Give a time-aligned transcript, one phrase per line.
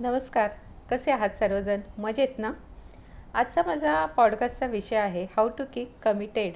[0.00, 0.50] नमस्कार.
[0.90, 1.80] कसे आहात सर्वजण?
[1.98, 2.52] मजेत ना?
[3.34, 6.52] आजचा माझा पॉडकास्टचा विषय आहे how to keep committed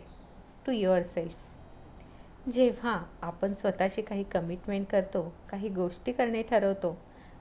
[0.66, 0.72] to
[1.02, 6.96] yourself जेव्हा आपण स्वतःशी काही कमिटमेंट करतो काही गोष्टी करणे ठरवतो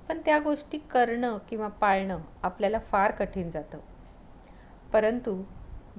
[0.10, 3.78] पण त्या गोष्टी करणं किंवा पाळणं आपल्याला फार कठीण जातं.
[4.94, 5.42] परंतु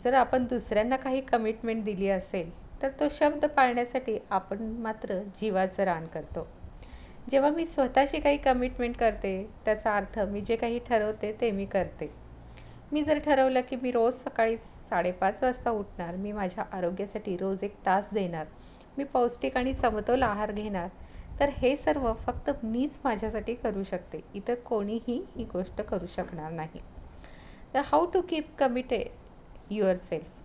[0.04, 2.50] जर आपण दुसऱ्यांना काही कमिटमेंट दिली असेल
[2.82, 6.46] तर तो शब्द पाळण्यासाठी आपण मात्र जीवाचं रान करतो.
[7.30, 9.32] जेव्हा मी स्वतःशी काही कमिटमेंट करते
[9.64, 12.10] त्याचा अर्थ मी जे काही ठरवते ते मी करते.
[12.92, 17.74] मी जर ठरवलं की मी रोज सकाळी साडेपाच वाजता उठणार मी माझ्या आरोग्यासाठी रोज एक
[17.86, 18.46] तास देणार
[18.98, 20.88] मी पौष्टिक आणि समतोल आहार घेणार
[21.40, 24.20] तर हे सर्व फक्त मीच माझ्यासाठी करू शकते.
[24.34, 26.80] इतर कोणीही ही गोष्ट करू शकणार नाही.
[27.74, 30.41] तर how to keep committed yourself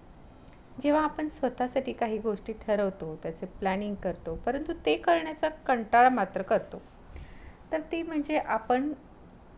[0.82, 6.82] जेव्हा आपण स्वतःसाठी काही गोष्टी ठरवतो त्याचे प्लॅनिंग करतो परंतु ते करण्याचा कंटाळा मात्र करतो.
[7.72, 8.92] तर ती म्हणजे आपण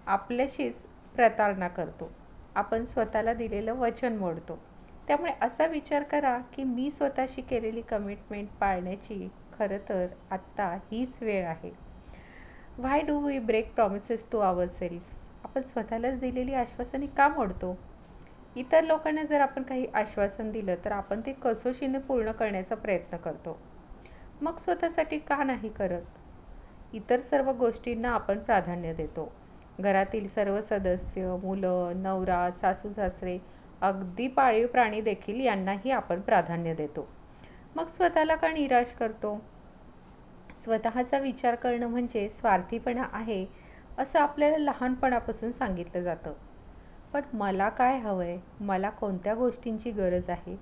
[0.07, 0.75] आपल्याशीच
[1.15, 2.11] प्रतारणा करतो.
[2.55, 4.59] आपण स्वतःला दिलेलं वचन मोडतो.
[5.07, 11.45] त्यामुळे असा विचार करा की मी स्वतःशी केलेली कमिटमेंट पाळण्याची खरं तर आत्ता हीच वेळ
[11.45, 11.71] आहे.
[12.77, 17.77] Why do we break promises to our self आपण स्वतःलाच दिलेली आश्वासने का मोडतो?
[18.55, 23.59] इतर लोकांना जर आपण काही आश्वासन दिलं तर आपण ते कसोशीने पूर्ण करण्याचा प्रयत्न करतो.
[24.41, 26.01] मग स्वतःसाठी का नाही करत?
[26.93, 29.31] इतर सर्व गोष्टींना आपण प्राधान्य देतो.
[29.79, 33.39] घरातील सर्व सदस्य मुलं नवरा सासू सासरे
[33.81, 37.07] अगदी पाळीव प्राणी देखील यांनाही आपण प्राधान्य देतो.
[37.75, 39.41] मग स्वतःला का निराश करतो?
[40.63, 43.45] स्वतःचा विचार करणं म्हणजे स्वार्थीपणा आहे
[43.97, 46.33] असं आपल्याला लहानपणापासून सांगितलं जातं.
[47.13, 50.57] पण मला काय हवं आहे मला कोणत्या गोष्टींची गरज आहे?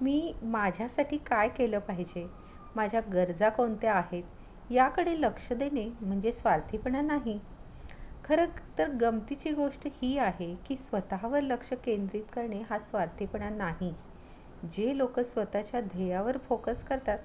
[0.00, 2.26] मी माझ्यासाठी काय केलं पाहिजे?
[2.76, 4.22] माझ्या गरजा कोणत्या आहेत?
[4.70, 7.38] याकडे लक्ष देणे म्हणजे स्वार्थीपणा नाही.
[8.24, 8.46] खरं
[8.78, 13.92] तर गमतीची गोष्ट ही आहे की स्वतःवर लक्ष केंद्रित करणे हा स्वार्थीपणा नाही.
[14.72, 17.18] जे लोक स्वतःच्या ध्येयावर फोकस करतात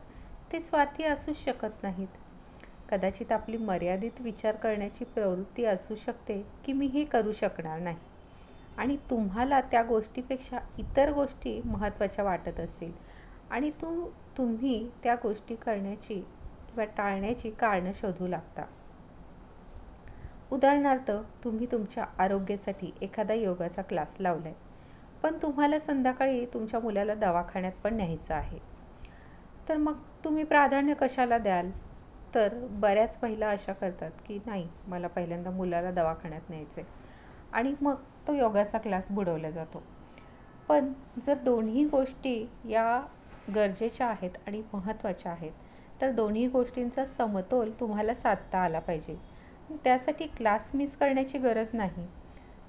[0.52, 2.08] ते स्वार्थी असू शकत नाहीत.
[2.92, 7.98] कदाचित आपली मर्यादित विचार करण्याची प्रवृत्ती असू शकते की मी हे करू शकणार नाही.
[8.78, 12.92] आणि तुम्हाला त्या गोष्टीपेक्षा इतर गोष्टी महत्त्वाच्या वाटत असतील.
[13.52, 14.04] आणि तुम
[14.38, 18.66] तुम्ही त्या गोष्टी करण्याची किंवा टाळण्याची कारणं शोधू लागता.
[20.52, 21.12] उदाहरणार्थ
[21.44, 24.56] तुम्ही तुमच्या आरोग्यासाठी एखादा योगाचा क्लास लावला आहे
[25.24, 28.60] पण तुम्हाला संध्याकाळी तुमच्या मुलाला दवाखान्यात पण न्यायचं आहे.
[29.70, 31.72] तर मग तुम्ही प्राधान्य कशाला द्याल?
[32.36, 36.90] तर बऱ्याच महिला अशा करतात की नाही मला पहिल्यांदा मुलाला दवाखान्यात न्यायचं आहे
[37.54, 37.96] आणि मग
[38.28, 39.84] तो योगाचा क्लास बुडवला जातो.
[40.70, 40.92] पण
[41.26, 43.02] जर दोन्ही गोष्टी या
[43.56, 45.52] गरजेच्या आहेत आणि महत्त्वाच्या आहेत
[46.02, 49.16] तर दोन्ही गोष्टींचा समतोल तुम्हाला साधता आला पाहिजे.
[49.84, 52.06] त्यासाठी क्लास मिस करण्याची गरज नाही.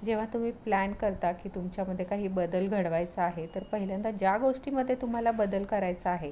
[0.05, 5.31] जेव्हा तुम्ही प्लॅन करता की तुमच्यामध्ये काही बदल घडवायचा आहे तर पहिल्यांदा ज्या गोष्टीमध्ये तुम्हाला
[5.31, 6.31] बदल करायचा आहे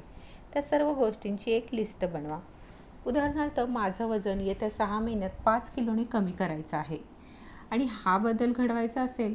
[0.52, 2.38] त्या सर्व गोष्टींची एक लिस्ट बनवा.
[3.06, 7.15] उदाहरणार्थ माझं वजन येत्या सहा महिन्यात पाच किलोने कमी करायचं आहे.
[7.70, 9.34] आणि हा बदल घडवायचा असेल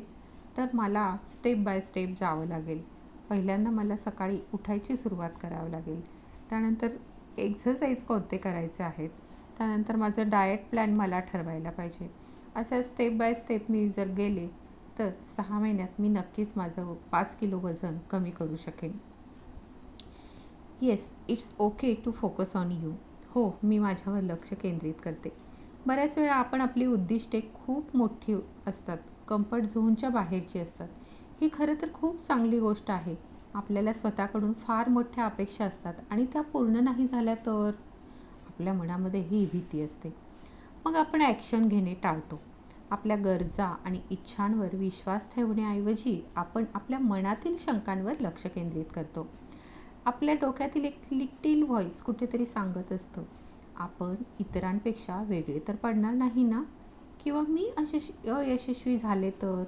[0.57, 2.81] तर मला स्टेप बाय स्टेप जावं लागेल.
[3.29, 6.01] पहिल्यांदा मला सकाळी उठायची सुरुवात करावी लागेल.
[6.49, 6.95] त्यानंतर
[7.37, 9.09] एक्झरसाईज कोणते करायचे आहेत?
[9.57, 12.09] त्यानंतर माझं डाएट प्लॅन मला ठरवायला पाहिजे.
[12.55, 14.47] असं स्टेप बाय स्टेप मी जर गेले
[14.99, 18.91] तर सहा महिन्यात मी नक्कीच माझं पाच किलो वजन कमी करू शकेन.
[20.81, 22.91] Yes it's okay to focus on you
[23.29, 25.29] हो मी माझ्यावर लक्ष केंद्रित करते.
[25.87, 28.35] बऱ्याच वेळा आपण आपली उद्दिष्टे खूप मोठी
[28.67, 28.97] असतात
[29.27, 30.87] कम्फर्ट झोनच्या बाहेरची असतात.
[31.41, 33.15] ही खरं तर खूप चांगली गोष्ट आहे.
[33.53, 37.71] आपल्याला स्वतःकडून फार मोठ्या अपेक्षा असतात आणि त्या पूर्ण नाही झाल्या तर?
[38.47, 40.13] आपल्या मनामध्ये ही भीती असते.
[40.85, 42.39] मग आपण ॲक्शन घेणे टाळतो.
[42.91, 49.27] आपल्या गरजा आणि इच्छांवर विश्वास ठेवण्याऐवजी आपण आपल्या मनातील शंकांवर लक्ष केंद्रित करतो.
[50.05, 53.23] आपल्या डोक्यातील एक लिटिल व्हॉईस कुठेतरी सांगत असतं.
[53.81, 56.63] आपण इतरांपेक्षा वेगळे तर पडणार नाही ना?
[57.23, 59.63] किंवा मी अशश अयशस्वी झाले तर?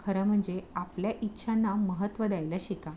[0.00, 2.92] खरं म्हणजे आपल्या इच्छांना महत्त्व द्यायला शिका.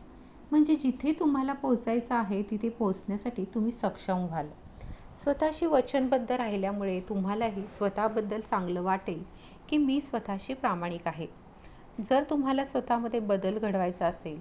[0.51, 4.47] म्हणजे जिथे तुम्हाला पोचायचं आहे तिथे पोचण्यासाठी तुम्ही सक्षम व्हाल.
[5.23, 9.23] स्वतःशी वचनबद्ध राहिल्यामुळे तुम्हालाही स्वतःबद्दल चांगलं वाटेल
[9.69, 11.27] की मी स्वतःशी प्रामाणिक आहे.
[12.09, 14.39] जर तुम्हाला स्वतःमध्ये बदल घडवायचा असेल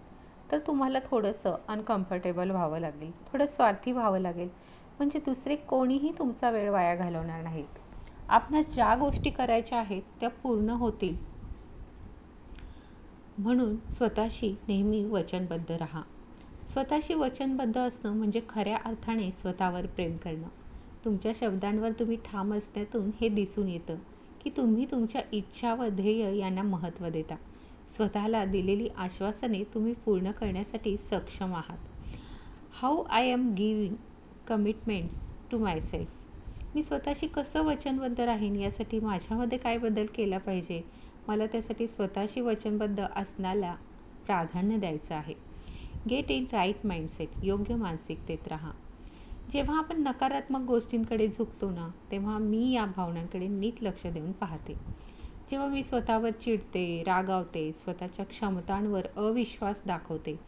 [0.50, 3.10] तर तुम्हाला थोडंसं अनकम्फर्टेबल व्हावं लागेल.
[3.10, 4.48] थोडं स्वार्थी व्हावं लागेल.
[5.00, 7.78] म्हणजे दुसरे कोणीही तुमचा वेळ वाया घालवणार नाहीत.
[8.28, 11.16] आपणास ज्या गोष्टी करायच्या आहेत त्या पूर्ण होतील.
[13.38, 16.02] म्हणून स्वतःशी नेहमी वचनबद्ध राहा.
[16.72, 20.48] स्वतःशी वचनबद्ध असणं म्हणजे खऱ्या अर्थाने स्वतःवर प्रेम करणं.
[21.04, 23.96] तुमच्या शब्दांवर तुम्ही ठाम असण्यातून हे दिसून येतं
[24.40, 27.36] की तुम्ही तुमच्या इच्छा व ध्येय यांना महत्त्व देता.
[27.96, 31.78] स्वतःला दिलेली आश्वासने तुम्ही पूर्ण करण्यासाठी सक्षम आहात.
[32.82, 33.94] How I am giving
[34.50, 35.16] commitments
[35.50, 38.56] to myself मी स्वतःशी कसं वचनबद्ध राहीन?
[38.56, 40.82] यासाठी माझ्यामध्ये काय बदल केला पाहिजे?
[41.28, 43.74] मला त्यासाठी स्वतःशी वचनबद्ध असण्याला
[44.26, 45.34] प्राधान्य द्यायचं आहे.
[46.10, 48.70] गेट इन राईट माइंडसेट योग्य मानसिकतेत राहा.
[49.52, 54.74] जेव्हा आपण नकारात्मक गोष्टींकडे झुकतो ना तेव्हा मी या भावनांकडे नीट लक्ष देऊन पाहते.
[55.50, 60.38] जेव्हा मी स्वतःवर चिडते रागावते स्वतःच्या क्षमतांवर अविश्वास दाखवते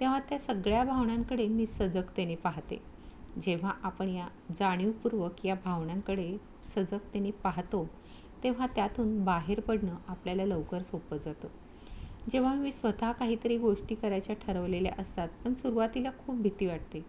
[0.00, 2.89] तेव्हा त्या सगळ्या भावनांकडे मी सजगतेने पाहते.
[3.42, 4.28] जेव्हा आपण या
[4.58, 6.36] जाणीवपूर्वक या भावनांकडे
[6.74, 7.88] सजगतेने पाहतो
[8.44, 11.48] तेव्हा त्यातून बाहेर पडणं आपल्याला लवकर सोपं जातं.
[12.32, 17.04] जेव्हा मी स्वतः काहीतरी गोष्टी करायच्या ठरवलेल्या असतात पण सुरुवातीला खूप भीती वाटते.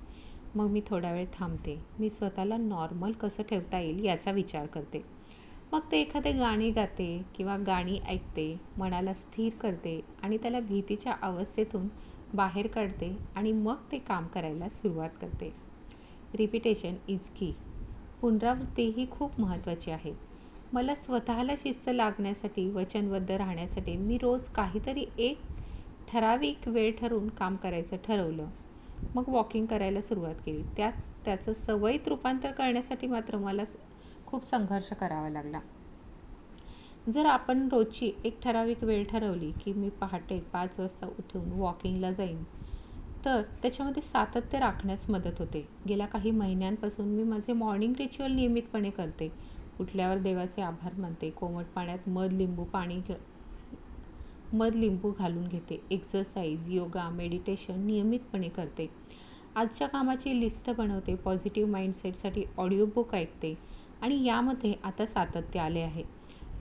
[0.56, 1.80] मग मी थोडा वेळ थांबते.
[2.00, 5.04] मी स्वतःला नॉर्मल कसं ठेवता येईल याचा विचार करते.
[5.74, 11.88] मग ते एखादे गाणे गाते किंवा गाणी ऐकते मनाला स्थिर करते आणि त्याला भीतीच्या अवस्थेतून
[12.34, 15.71] बाहेर काढते आणि मग ते काम करायला सुरुवात करते.
[16.34, 17.52] रिपिटेशन इज की
[18.22, 20.14] पुनरावृत्ती ही खूप महत्त्वाची आहे.
[20.74, 25.40] मला स्वतःला शिस्त लागण्यासाठी वचनबद्ध राहण्यासाठी मी रोज काहीतरी एक
[26.08, 28.48] ठराविक वेळ ठरवून काम करायचं ठरवलं.
[29.16, 30.62] मग वॉकिंग करायला सुरुवात केली.
[30.78, 33.64] त्याच त्याचं सवयीत रूपांतर करण्यासाठी मात्र मला
[34.26, 35.60] खूप संघर्ष करावा लागला.
[37.10, 42.44] जर आपण रोजची एक ठराविक वेळ ठरवली की मी पहाटे पाच वाजता उठून वॉकिंगला जाईन
[43.26, 45.68] तर त्याच्यामध्ये सातत्य राखण्यास मदत होते.
[45.88, 49.32] गेल्या काही महिन्यांपासून मी माझे मॉर्निंग रिच्युअल नियमितपणे करते.
[49.80, 51.30] उठल्यावर देवाचे आभार मानते.
[51.30, 53.12] कोमट पाण्यात मध लिंबू पाणी घ
[54.54, 55.82] मध लिंबू घालून घेते.
[55.92, 58.90] एक्सरसाइज योगा मेडिटेशन नियमितपणे करते.
[59.56, 61.16] आजच्या कामाची लिस्ट बनवते.
[61.16, 63.58] पॉझिटिव्ह माइंडसेटसाठी ऑडिओ बुक ऐकते.
[64.02, 66.04] आणि यामध्ये आता सातत्य आले आहे.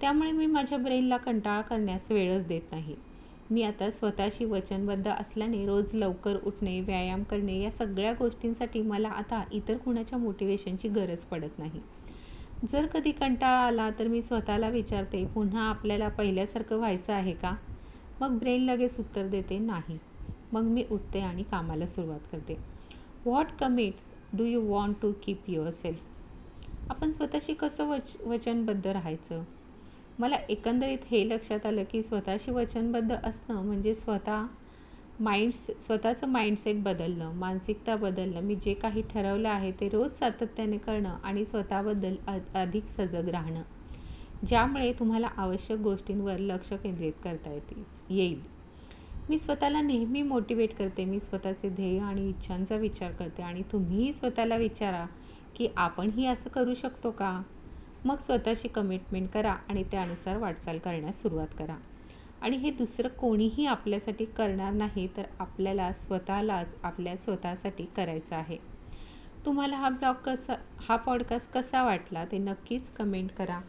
[0.01, 2.97] त्यामुळे मी माझ्या ब्रेनला कंटाळा करण्यास वेळच देत नाही.
[3.51, 9.45] मी आता स्वतःशी वचनबद्ध असल्याने रोज लवकर उठणे व्यायाम करणे या सगळ्या गोष्टींसाठी मला आता
[9.53, 11.81] इतर कुणाच्या मोटिवेशनची गरज पडत नाही.
[12.73, 17.55] जर कधी कंटाळा आला तर मी स्वतःला विचारते पुन्हा आपल्याला पहिल्यासारखं व्हायचं आहे का?
[18.21, 19.99] मग ब्रेन लगेच उत्तर देते नाही.
[20.53, 22.59] मग मी उठते आणि कामाला सुरुवात करते.
[23.27, 25.39] What commits do you want to keep
[25.71, 29.43] yourself आपण स्वतःशी कसं वच वचनबद्ध राहायचं?
[30.21, 34.47] मला एकंदरीत हे लक्षात आलं की स्वतःशी वचनबद्ध असणं म्हणजे स्वतः
[35.21, 41.17] माइंड स्वतःचं माइंडसेट बदलणं मानसिकता बदलणं मी जे काही ठरवलं आहे ते रोज सातत्याने करणं
[41.25, 42.17] आणि स्वतःबद्दल
[42.55, 43.63] अधिक सजग राहणं.
[44.47, 48.41] ज्यामुळे तुम्हाला आवश्यक गोष्टींवर लक्ष केंद्रित करता येतील येईल.
[49.29, 54.57] मी स्वतःला नेहमी मोटिवेट करते मी स्वतःचे ध्येय आणि इच्छांचा विचार करते आणि तुम्हीही स्वतःला
[54.57, 55.05] विचारा
[55.57, 57.43] की आपणही असं करू शकतो का?
[58.05, 61.77] मग स्वतःशी कमिटमेंट करा आणि त्यानुसार वाटचाल करण्यास सुरुवात करा.
[62.41, 68.59] आणि हे दुसरं कोणीही आपल्यासाठी करणार नाही तर आपल्याला स्वतःलाच आपल्या स्वतःसाठी करायचं आहे.
[69.47, 70.55] तुम्हाला हा ब्लॉग कसा
[70.89, 73.61] हा पॉडकास्ट कसा वाटला ते नक्कीच कमेंट करा.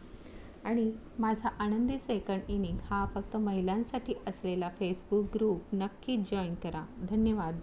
[0.64, 6.86] आणि माझा आनंदी सेकंड इनिंग हा फक्त महिलांसाठी असलेला फेसबुक ग्रुप नक्कीच जॉईन करा.
[7.10, 7.60] धन्यवाद.